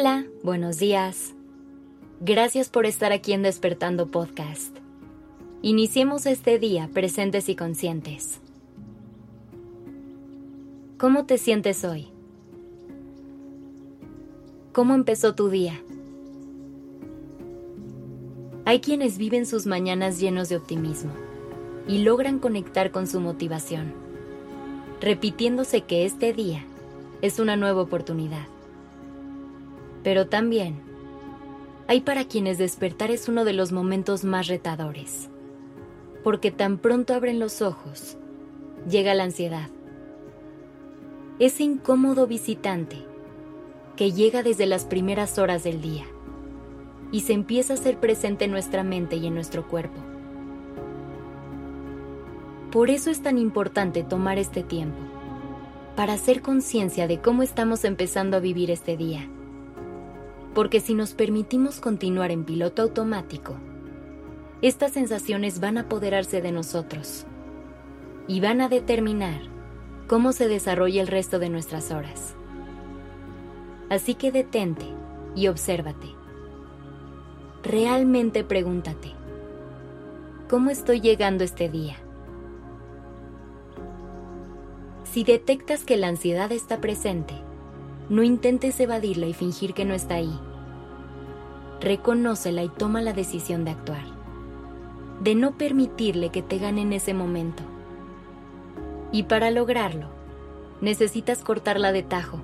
[0.00, 1.34] Hola, buenos días.
[2.20, 4.74] Gracias por estar aquí en Despertando Podcast.
[5.60, 8.40] Iniciemos este día presentes y conscientes.
[10.96, 12.08] ¿Cómo te sientes hoy?
[14.72, 15.78] ¿Cómo empezó tu día?
[18.64, 21.12] Hay quienes viven sus mañanas llenos de optimismo
[21.86, 23.92] y logran conectar con su motivación,
[25.02, 26.64] repitiéndose que este día
[27.20, 28.46] es una nueva oportunidad.
[30.02, 30.80] Pero también
[31.90, 35.28] hay para quienes despertar es uno de los momentos más retadores,
[36.22, 38.16] porque tan pronto abren los ojos,
[38.88, 39.68] llega la ansiedad.
[41.40, 42.98] Ese incómodo visitante
[43.96, 46.04] que llega desde las primeras horas del día
[47.10, 50.00] y se empieza a ser presente en nuestra mente y en nuestro cuerpo.
[52.70, 55.00] Por eso es tan importante tomar este tiempo,
[55.96, 59.28] para hacer conciencia de cómo estamos empezando a vivir este día
[60.60, 63.56] porque si nos permitimos continuar en piloto automático,
[64.60, 67.24] estas sensaciones van a apoderarse de nosotros
[68.28, 69.40] y van a determinar
[70.06, 72.34] cómo se desarrolla el resto de nuestras horas.
[73.88, 74.84] Así que detente
[75.34, 76.08] y obsérvate.
[77.62, 79.12] Realmente pregúntate,
[80.50, 81.96] ¿cómo estoy llegando este día?
[85.04, 87.32] Si detectas que la ansiedad está presente,
[88.10, 90.38] no intentes evadirla y fingir que no está ahí.
[91.80, 94.04] Reconócela y toma la decisión de actuar,
[95.20, 97.62] de no permitirle que te gane en ese momento.
[99.12, 100.08] Y para lograrlo,
[100.82, 102.38] necesitas cortarla de tajo.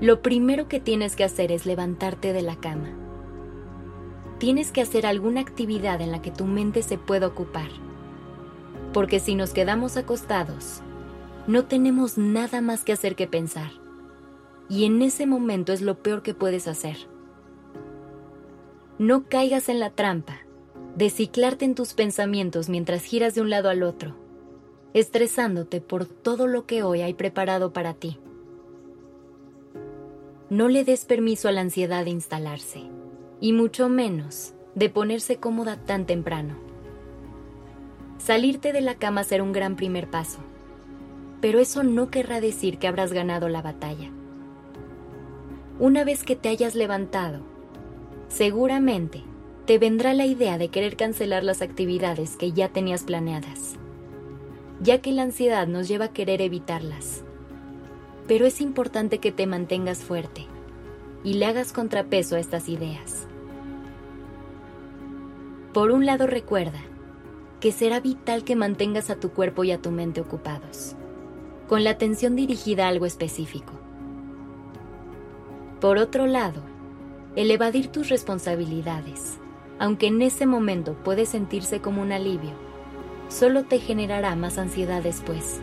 [0.00, 2.90] Lo primero que tienes que hacer es levantarte de la cama.
[4.38, 7.70] Tienes que hacer alguna actividad en la que tu mente se pueda ocupar.
[8.92, 10.80] Porque si nos quedamos acostados,
[11.48, 13.72] no tenemos nada más que hacer que pensar.
[14.68, 16.96] Y en ese momento es lo peor que puedes hacer.
[18.98, 20.40] No caigas en la trampa
[20.96, 24.16] de ciclarte en tus pensamientos mientras giras de un lado al otro,
[24.94, 28.18] estresándote por todo lo que hoy hay preparado para ti.
[30.50, 32.82] No le des permiso a la ansiedad de instalarse,
[33.40, 36.56] y mucho menos de ponerse cómoda tan temprano.
[38.18, 40.40] Salirte de la cama será un gran primer paso
[41.40, 44.10] pero eso no querrá decir que habrás ganado la batalla.
[45.80, 47.38] Una vez que te hayas levantado,
[48.28, 49.22] seguramente
[49.64, 53.76] te vendrá la idea de querer cancelar las actividades que ya tenías planeadas,
[54.80, 57.22] ya que la ansiedad nos lleva a querer evitarlas.
[58.26, 60.46] Pero es importante que te mantengas fuerte
[61.22, 63.28] y le hagas contrapeso a estas ideas.
[65.72, 66.80] Por un lado recuerda
[67.60, 70.96] que será vital que mantengas a tu cuerpo y a tu mente ocupados
[71.68, 73.87] con la atención dirigida a algo específico.
[75.80, 76.60] Por otro lado,
[77.36, 79.38] el evadir tus responsabilidades,
[79.78, 82.50] aunque en ese momento puede sentirse como un alivio,
[83.28, 85.60] solo te generará más ansiedad después.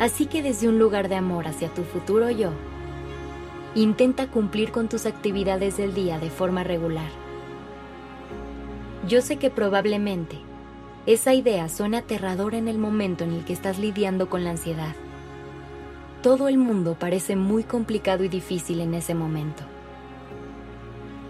[0.00, 2.50] Así que desde un lugar de amor hacia tu futuro yo,
[3.76, 7.10] intenta cumplir con tus actividades del día de forma regular.
[9.06, 10.38] Yo sé que probablemente
[11.06, 14.96] esa idea suena aterradora en el momento en el que estás lidiando con la ansiedad.
[16.24, 19.62] Todo el mundo parece muy complicado y difícil en ese momento.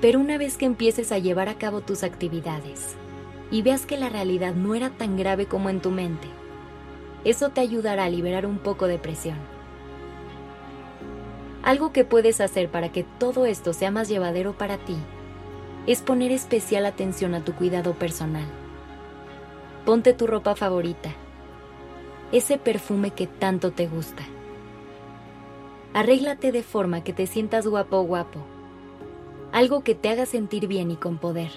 [0.01, 2.95] Pero una vez que empieces a llevar a cabo tus actividades
[3.51, 6.29] y veas que la realidad no era tan grave como en tu mente,
[7.25, 9.37] eso te ayudará a liberar un poco de presión.
[11.65, 14.95] Algo que puedes hacer para que todo esto sea más llevadero para ti
[15.89, 18.47] es poner especial atención a tu cuidado personal
[19.85, 21.11] Ponte tu ropa favorita,
[22.31, 24.23] ese perfume que tanto te gusta.
[25.95, 28.41] Arréglate de forma que te sientas guapo o guapo,
[29.53, 31.53] algo que te haga sentir bien y con poder.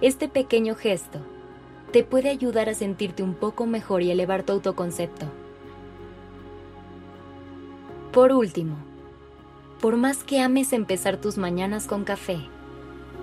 [0.00, 1.20] Este pequeño gesto
[1.92, 5.26] te puede ayudar a sentirte un poco mejor y elevar tu autoconcepto.
[8.10, 8.76] Por último,
[9.80, 12.40] por más que ames empezar tus mañanas con café,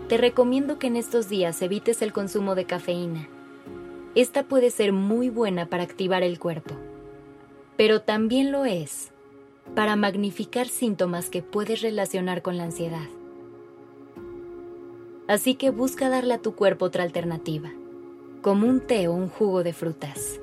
[0.07, 3.28] te recomiendo que en estos días evites el consumo de cafeína
[4.16, 6.75] esta puede ser muy buena para activar el cuerpo,
[7.78, 9.12] pero también lo es
[9.75, 13.07] para magnificar síntomas que puedes relacionar con la ansiedad.
[15.27, 17.71] Así que busca darle a tu cuerpo otra alternativa,
[18.42, 20.39] como un té o un jugo de frutas.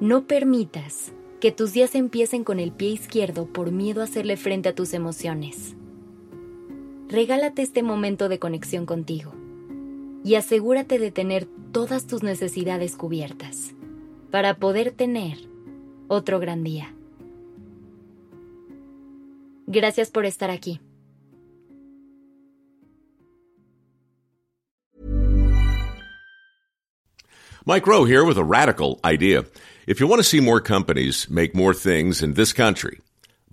[0.00, 4.70] No permitas que tus días empiecen con el pie izquierdo por miedo a hacerle frente
[4.70, 5.74] a tus emociones.
[7.08, 9.32] Regálate este momento de conexión contigo
[10.22, 13.74] y asegúrate de tener todas tus necesidades cubiertas
[14.30, 15.38] para poder tener
[16.08, 16.94] otro gran día.
[19.72, 20.80] Gracias por estar aquí.
[27.64, 29.44] Mike Rowe here with a radical idea.
[29.86, 33.00] If you want to see more companies make more things in this country,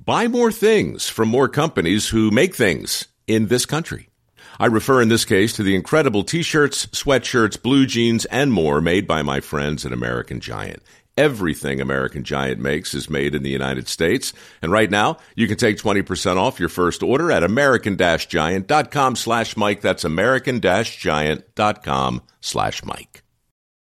[0.03, 4.09] buy more things from more companies who make things in this country.
[4.59, 9.05] I refer in this case to the incredible t-shirts, sweatshirts, blue jeans, and more made
[9.05, 10.81] by my friends at American Giant.
[11.17, 14.33] Everything American Giant makes is made in the United States.
[14.61, 19.81] And right now, you can take 20% off your first order at american-giant.com slash Mike.
[19.81, 23.23] That's american-giant.com slash Mike.